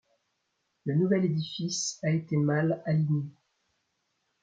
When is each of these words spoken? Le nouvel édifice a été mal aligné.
Le 0.85 0.95
nouvel 0.95 1.25
édifice 1.25 1.99
a 2.01 2.09
été 2.09 2.35
mal 2.35 2.81
aligné. 2.87 3.29